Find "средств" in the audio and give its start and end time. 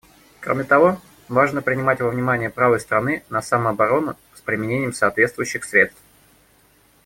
5.63-6.01